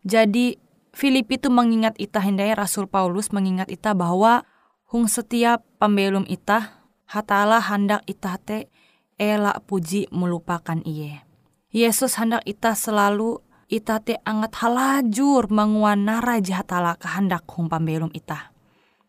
Jadi 0.04 0.56
Filipi 0.94 1.36
itu 1.36 1.50
mengingat 1.50 1.98
ita 1.98 2.22
hendai 2.22 2.54
Rasul 2.54 2.86
Paulus 2.86 3.34
mengingat 3.34 3.66
ita 3.66 3.98
bahwa 3.98 4.46
hung 4.88 5.10
setiap 5.10 5.66
pembelum 5.82 6.22
ita 6.30 6.86
hatala 7.10 7.58
hendak 7.58 8.06
ita 8.06 8.38
te 8.38 8.70
elak 9.18 9.66
puji 9.66 10.06
melupakan 10.14 10.80
iye. 10.86 11.26
Yesus 11.74 12.14
hendak 12.16 12.46
ita 12.46 12.78
selalu 12.78 13.42
ita 13.68 14.00
te 14.00 14.20
angat 14.24 14.56
halajur 14.60 15.48
menguan 15.48 16.04
nara 16.04 16.40
hatala 16.40 16.96
kehendak 17.00 17.48
hung 17.48 17.68
pembelum 17.68 18.12
ita. 18.12 18.52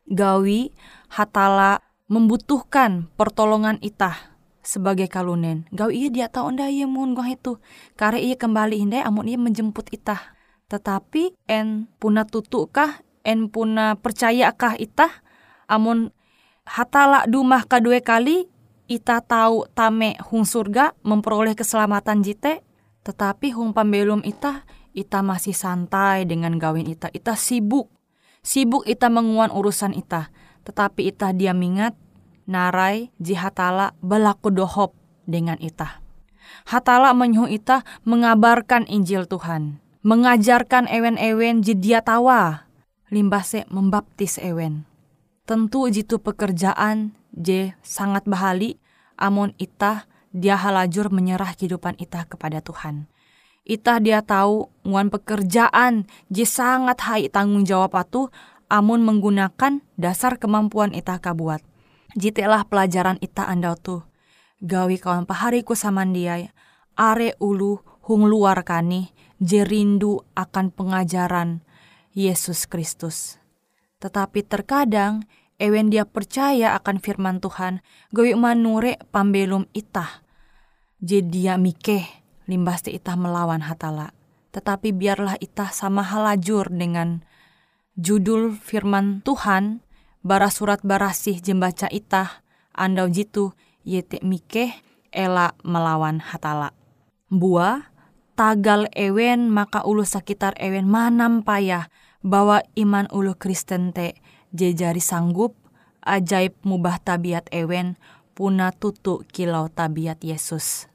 Gawi 0.06 0.72
hatala 1.12 1.82
membutuhkan 2.06 3.10
pertolongan 3.18 3.82
ita 3.82 4.36
sebagai 4.62 5.10
kalunen. 5.10 5.66
Gawi 5.74 6.06
iya 6.06 6.10
dia 6.10 6.28
tahu 6.30 6.54
nda 6.54 6.70
iya 6.70 6.86
mun 6.86 7.18
itu. 7.26 7.58
Kare 7.98 8.22
iya 8.22 8.38
kembali 8.38 8.82
hindai 8.82 9.06
amun 9.06 9.30
iya 9.30 9.38
menjemput 9.38 9.90
ita 9.94 10.36
Tetapi 10.66 11.38
en 11.46 11.86
puna 12.02 12.26
tutukah, 12.26 13.06
en 13.22 13.54
puna 13.54 13.98
percayakah 14.02 14.82
itah? 14.82 15.22
Amun 15.70 16.10
hatala 16.66 17.30
dumah 17.30 17.70
kedua 17.70 18.02
kali, 18.02 18.50
ita 18.90 19.22
tahu 19.22 19.70
tame 19.78 20.18
hung 20.30 20.46
surga 20.46 20.98
memperoleh 21.06 21.54
keselamatan 21.54 22.26
jite, 22.26 22.66
tetapi 23.06 23.54
hung 23.54 23.70
pambelum 23.70 24.26
ita, 24.26 24.66
ita 24.98 25.22
masih 25.22 25.54
santai 25.54 26.26
dengan 26.26 26.58
gawin 26.58 26.90
ita. 26.90 27.14
Ita 27.14 27.38
sibuk, 27.38 27.94
sibuk 28.42 28.82
ita 28.90 29.14
menguan 29.14 29.54
urusan 29.54 29.94
ita. 29.94 30.34
Tetapi 30.66 31.14
ita 31.14 31.30
dia 31.30 31.54
mingat, 31.54 31.94
narai 32.50 33.14
jihatala 33.22 33.94
belaku 34.02 34.50
dohop 34.50 34.98
dengan 35.30 35.62
ita. 35.62 36.02
Hatala 36.66 37.14
menyuh 37.14 37.46
ita 37.46 37.86
mengabarkan 38.10 38.90
Injil 38.90 39.30
Tuhan. 39.30 39.78
Mengajarkan 40.02 40.90
ewen-ewen 40.90 41.62
jidia 41.62 42.02
tawa. 42.02 42.66
Limbase 43.14 43.70
membaptis 43.70 44.42
ewen. 44.42 44.90
Tentu 45.46 45.86
jitu 45.94 46.18
pekerjaan 46.18 47.14
je 47.38 47.78
sangat 47.86 48.26
bahali. 48.26 48.82
Amun 49.14 49.54
ita 49.62 50.10
dia 50.36 50.60
halajur 50.60 51.08
menyerah 51.08 51.56
kehidupan 51.56 51.96
ita 51.96 52.28
kepada 52.28 52.60
Tuhan. 52.60 53.08
Ita 53.64 54.04
dia 54.04 54.20
tahu 54.20 54.68
nguan 54.84 55.08
pekerjaan 55.08 56.12
je 56.28 56.44
sangat 56.44 57.00
hai 57.08 57.32
tanggung 57.32 57.64
jawab 57.64 57.96
atu 57.96 58.28
amun 58.68 59.08
menggunakan 59.08 59.80
dasar 59.96 60.36
kemampuan 60.36 60.92
ita 60.92 61.16
kabuat. 61.24 61.64
Jitelah 62.20 62.68
pelajaran 62.68 63.16
ita 63.24 63.48
andau 63.48 63.80
tuh 63.80 64.04
gawi 64.66 64.98
kawan 64.98 65.30
pahariku 65.30 65.78
samandiai, 65.78 66.50
are 66.98 67.38
ulu 67.38 67.86
hung 68.06 68.26
luar 68.26 68.66
kani, 68.66 69.14
jerindu 69.38 70.26
akan 70.34 70.74
pengajaran 70.74 71.62
Yesus 72.18 72.66
Kristus. 72.66 73.38
Tetapi 74.02 74.42
terkadang, 74.46 75.30
ewen 75.62 75.94
dia 75.94 76.10
percaya 76.10 76.74
akan 76.78 76.98
firman 76.98 77.38
Tuhan, 77.38 77.86
gawi 78.10 78.34
manure 78.34 78.98
pambelum 79.14 79.70
itah. 79.78 80.25
Jadi 81.04 81.44
dia 81.44 81.60
mikeh, 81.60 82.08
limbas 82.48 82.88
itah 82.88 83.20
melawan 83.20 83.60
hatala. 83.64 84.16
Tetapi 84.56 84.96
biarlah 84.96 85.36
itah 85.44 85.76
sama 85.76 86.00
halajur 86.00 86.72
dengan 86.72 87.28
judul 88.00 88.56
firman 88.56 89.20
Tuhan, 89.28 89.84
bara 90.24 90.48
surat 90.48 90.80
barasih 90.80 91.44
jembaca 91.44 91.92
itah, 91.92 92.40
andau 92.72 93.12
jitu 93.12 93.52
yete 93.84 94.24
mikeh 94.24 94.72
ela 95.12 95.52
melawan 95.68 96.24
hatala. 96.24 96.72
Bua, 97.28 97.92
tagal 98.40 98.88
ewen 98.96 99.52
maka 99.52 99.84
ulu 99.84 100.04
sekitar 100.04 100.56
ewen 100.60 100.88
manam 100.88 101.44
payah 101.44 101.92
bahwa 102.24 102.64
iman 102.76 103.08
ulu 103.12 103.36
Kristen 103.36 103.96
te 103.96 104.20
jejari 104.56 105.04
sanggup 105.04 105.56
ajaib 106.06 106.54
mubah 106.62 107.02
tabiat 107.02 107.50
ewen 107.52 107.98
puna 108.36 108.76
tutu 108.76 109.24
kilau 109.32 109.72
tabiat 109.72 110.22
Yesus. 110.22 110.92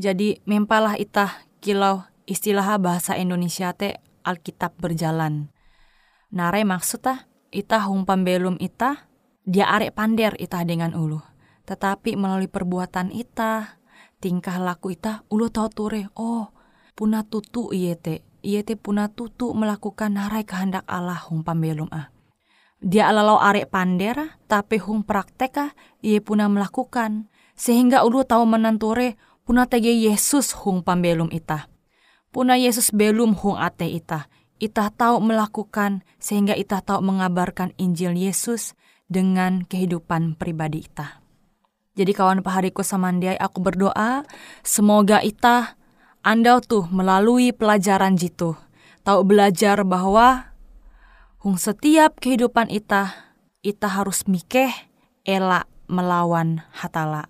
Jadi 0.00 0.42
mempalah 0.48 0.96
itah 0.98 1.44
kilau 1.60 2.02
istilah 2.24 2.80
bahasa 2.80 3.14
Indonesia 3.14 3.70
te 3.76 4.00
Alkitab 4.24 4.80
berjalan. 4.80 5.52
Nare 6.32 6.64
maksudnya 6.64 7.28
itah 7.52 7.86
hung 7.86 8.08
pambelum 8.08 8.56
itah 8.58 9.06
dia 9.44 9.68
arek 9.68 9.92
pander 9.92 10.34
itah 10.40 10.64
dengan 10.64 10.96
ulu 10.96 11.20
tetapi 11.64 12.16
melalui 12.16 12.48
perbuatan 12.48 13.08
ita, 13.10 13.80
tingkah 14.20 14.60
laku 14.60 14.92
ita, 14.92 15.24
ulu 15.32 15.48
tau 15.48 15.72
ture, 15.72 16.12
oh, 16.16 16.52
puna 16.92 17.24
tutu 17.24 17.72
iye 17.72 17.96
te, 17.96 18.20
iye 18.44 18.60
te 18.60 18.76
puna 18.76 19.08
tutu 19.08 19.56
melakukan 19.56 20.12
narai 20.12 20.44
kehendak 20.44 20.84
Allah 20.84 21.18
hung 21.24 21.40
pambelum 21.40 21.88
ah. 21.90 22.12
Dia 22.84 23.08
alalau 23.08 23.40
arek 23.40 23.72
pandera, 23.72 24.36
tapi 24.44 24.76
hung 24.76 25.00
praktek 25.08 25.56
ah, 25.56 25.70
iye 26.04 26.20
puna 26.20 26.52
melakukan, 26.52 27.32
sehingga 27.56 28.04
ulu 28.04 28.28
tahu 28.28 28.44
menanture, 28.44 29.16
puna 29.48 29.64
tege 29.64 29.96
Yesus 29.96 30.52
hung 30.52 30.84
pambelum 30.84 31.32
ita. 31.32 31.72
Puna 32.28 32.60
Yesus 32.60 32.92
belum 32.92 33.40
hung 33.40 33.56
ate 33.56 33.88
ita, 33.88 34.28
ita 34.60 34.92
tahu 34.92 35.24
melakukan 35.24 36.04
sehingga 36.20 36.52
ita 36.52 36.84
tahu 36.84 37.00
mengabarkan 37.00 37.72
Injil 37.80 38.20
Yesus 38.20 38.76
dengan 39.08 39.64
kehidupan 39.64 40.36
pribadi 40.36 40.84
ita. 40.84 41.24
Jadi 41.94 42.10
kawan 42.10 42.42
pahariku 42.42 42.82
samandiai 42.82 43.38
aku 43.38 43.62
berdoa 43.62 44.26
semoga 44.66 45.22
ita 45.22 45.78
anda 46.26 46.58
tuh 46.58 46.90
melalui 46.90 47.54
pelajaran 47.54 48.18
jitu 48.18 48.58
tahu 49.06 49.20
belajar 49.22 49.84
bahwa 49.86 50.53
hung 51.44 51.60
setiap 51.60 52.24
kehidupan 52.24 52.72
ita 52.72 53.12
ita 53.60 53.84
harus 53.84 54.24
mikeh 54.24 54.72
elak 55.28 55.68
melawan 55.92 56.64
hatala. 56.72 57.28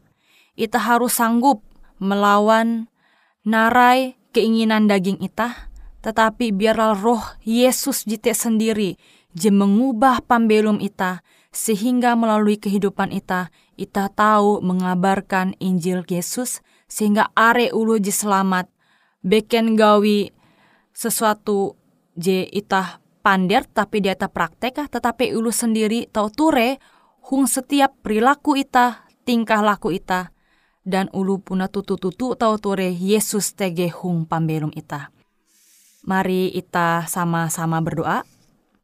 Ita 0.55 0.79
harus 0.79 1.19
sanggup 1.19 1.67
melawan 1.99 2.87
narai 3.43 4.15
keinginan 4.31 4.87
daging 4.87 5.19
ita, 5.19 5.67
tetapi 6.07 6.55
biarlah 6.55 6.95
roh 6.95 7.27
Yesus 7.43 8.07
jite 8.07 8.31
sendiri 8.31 8.95
je 9.35 9.51
mengubah 9.51 10.23
pambelum 10.23 10.79
ita 10.79 11.27
sehingga 11.51 12.15
melalui 12.15 12.55
kehidupan 12.55 13.11
ita 13.11 13.51
ita 13.75 14.07
tahu 14.15 14.63
mengabarkan 14.63 15.59
Injil 15.59 16.07
Yesus 16.07 16.63
sehingga 16.87 17.35
are 17.35 17.67
ulu 17.75 17.99
je 17.99 18.15
selamat 18.15 18.71
beken 19.27 19.75
gawi 19.75 20.31
sesuatu 20.95 21.75
je 22.15 22.47
ita 22.47 23.03
pander 23.25 23.65
tapi 23.65 24.05
dia 24.05 24.13
tak 24.13 24.37
praktek 24.37 24.85
tetapi 24.93 25.33
ulu 25.33 25.49
sendiri 25.49 26.05
tahu 26.13 26.29
ture 26.29 26.77
hung 27.25 27.49
setiap 27.49 27.97
perilaku 28.05 28.61
ita 28.61 29.09
tingkah 29.25 29.65
laku 29.65 29.97
ita 29.97 30.29
dan 30.85 31.09
ulu 31.17 31.41
puna 31.41 31.73
tutu-tutu 31.73 32.37
tahu 32.37 32.55
ture 32.61 32.93
Yesus 32.93 33.57
tege 33.57 33.89
hung 33.89 34.29
pambelum 34.29 34.69
ita. 34.77 35.09
Mari 36.05 36.53
ita 36.53 37.09
sama-sama 37.09 37.81
berdoa. 37.81 38.21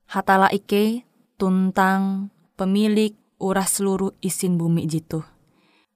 Hatala 0.08 0.48
ike 0.48 1.04
tuntang 1.36 2.32
pemilik 2.56 3.12
uras 3.36 3.76
seluruh 3.76 4.16
isin 4.24 4.56
bumi 4.56 4.88
jitu. 4.88 5.20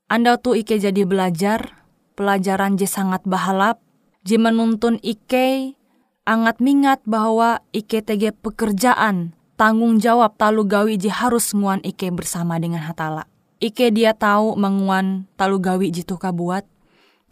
Anda 0.04 0.36
tuh 0.36 0.60
Ike 0.60 0.76
jadi 0.76 1.08
belajar, 1.08 1.80
pelajaran 2.12 2.76
je 2.76 2.84
sangat 2.84 3.24
bahalap, 3.24 3.80
je 4.20 4.36
menuntun 4.36 5.00
Ike 5.00 5.76
angat 6.24 6.60
mingat 6.60 7.00
bahwa 7.04 7.60
Ike 7.72 8.04
tege 8.04 8.32
pekerjaan, 8.32 9.32
tanggung 9.56 10.00
jawab 10.00 10.36
talu 10.36 10.68
gawi 10.68 11.00
je 11.00 11.08
harus 11.08 11.52
nguan 11.56 11.80
Ike 11.84 12.10
bersama 12.12 12.60
dengan 12.60 12.84
hatala. 12.84 13.24
Ike 13.62 13.88
dia 13.94 14.12
tahu 14.12 14.58
menguan 14.58 15.30
talu 15.38 15.62
gawi 15.62 15.88
jitu 15.88 16.20
kabuat, 16.20 16.68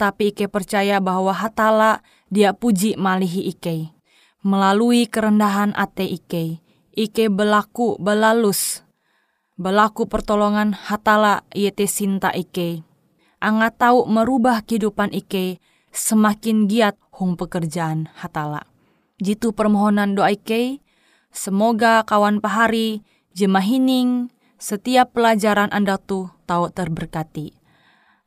tapi 0.00 0.32
Ike 0.32 0.48
percaya 0.48 1.02
bahwa 1.02 1.34
hatala 1.34 2.00
dia 2.32 2.56
puji 2.56 2.94
malihi 2.96 3.52
Ike. 3.52 3.92
Melalui 4.46 5.04
kerendahan 5.10 5.76
ate 5.76 6.08
Ike, 6.08 6.64
Ike 6.92 7.28
belaku 7.28 8.00
belalus 8.00 8.82
Belaku 9.62 10.08
pertolongan 10.08 10.72
hatala 10.72 11.44
yete 11.52 11.84
sinta 11.84 12.32
ike. 12.32 12.80
Anga 13.36 13.68
tahu 13.68 14.08
merubah 14.08 14.64
kehidupan 14.64 15.12
ike 15.12 15.60
semakin 15.92 16.66
giat 16.66 16.96
hung 17.12 17.36
pekerjaan 17.36 18.08
hatala. 18.16 18.71
Jitu 19.20 19.52
permohonan 19.52 20.16
doa 20.16 20.32
ike, 20.32 20.80
semoga 21.28 22.06
kawan 22.08 22.40
pahari, 22.40 23.04
jemahining, 23.36 24.32
setiap 24.56 25.12
pelajaran 25.12 25.68
anda 25.74 25.98
tuh 25.98 26.30
tahu 26.46 26.70
terberkati. 26.70 27.52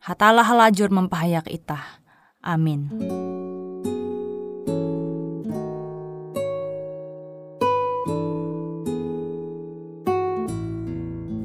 Hatala 0.04 0.46
halajur 0.46 0.94
mempahayak 0.94 1.50
itah. 1.50 2.04
Amin. 2.46 2.92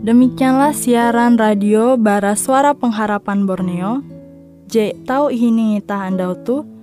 Demikianlah 0.00 0.72
siaran 0.72 1.37
radio 1.37 2.00
Bara 2.00 2.33
Suara 2.33 2.72
Pengharapan 2.72 3.44
Borneo. 3.44 4.00
J 4.64 4.96
tahu 5.05 5.29
ini 5.29 5.76
tah 5.85 6.09
andau 6.09 6.33
tu. 6.40 6.80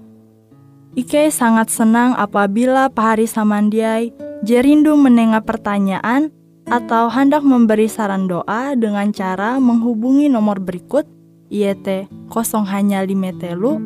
Ike 0.98 1.30
sangat 1.30 1.70
senang 1.70 2.18
apabila 2.18 2.90
Pahari 2.90 3.30
Samandiai 3.30 4.10
jerindu 4.42 4.98
menengah 4.98 5.46
pertanyaan 5.46 6.34
atau 6.66 7.06
hendak 7.14 7.46
memberi 7.46 7.86
saran 7.86 8.26
doa 8.26 8.74
dengan 8.74 9.14
cara 9.14 9.62
menghubungi 9.62 10.26
nomor 10.26 10.58
berikut 10.58 11.06
IET 11.54 12.10
0 12.34 12.66
hanya 12.74 13.06
5 13.06 13.14
telu 13.38 13.78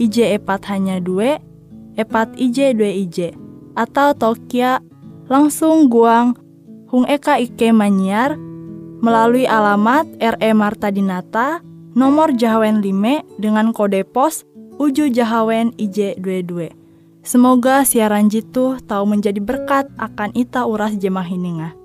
IJ 0.00 0.40
epat 0.40 0.64
hanya 0.72 0.96
2 0.96 2.00
epat 2.00 2.32
IJ 2.40 2.72
2 2.72 2.88
IJ 3.04 3.18
atau 3.76 4.16
Tokia 4.16 4.80
langsung 5.28 5.92
guang 5.92 6.40
Hung 6.88 7.04
Eka 7.04 7.36
Ike 7.36 7.68
Manyar 7.70 8.34
melalui 9.04 9.44
alamat 9.44 10.08
RE 10.18 10.50
Marta 10.56 10.88
Dinata, 10.90 11.62
nomor 11.94 12.34
Jahawen 12.34 12.82
5 12.82 13.38
dengan 13.38 13.70
kode 13.70 14.02
pos 14.08 14.42
Uju 14.80 15.12
Jahawen 15.12 15.76
IJ22. 15.76 16.72
Semoga 17.20 17.84
siaran 17.84 18.32
jitu 18.32 18.80
tahu 18.88 19.12
menjadi 19.12 19.36
berkat 19.36 19.92
akan 20.00 20.32
ita 20.32 20.64
uras 20.64 20.96
jemah 20.96 21.28
hininga. 21.28 21.76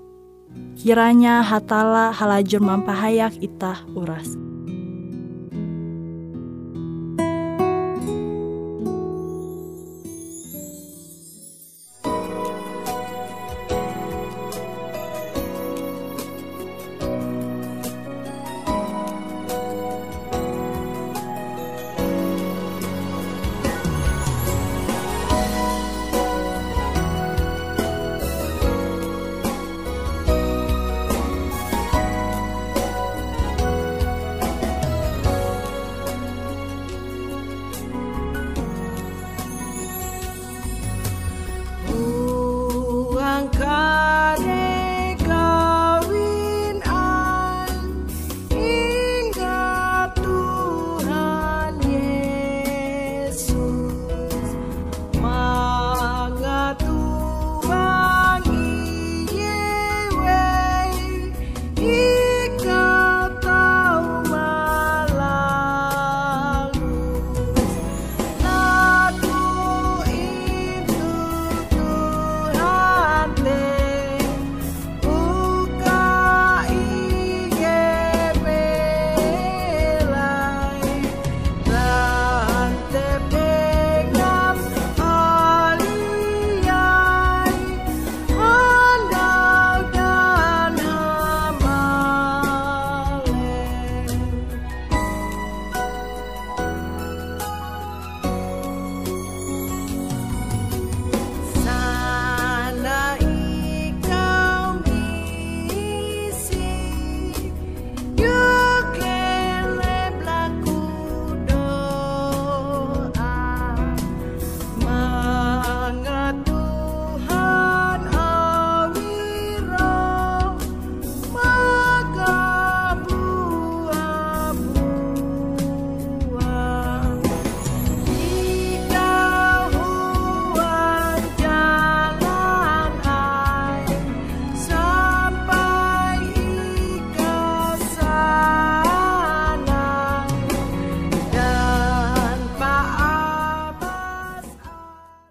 Kiranya 0.80 1.44
hatala 1.44 2.08
halajur 2.08 2.64
mampahayak 2.64 3.36
ita 3.36 3.84
uras. 3.92 4.45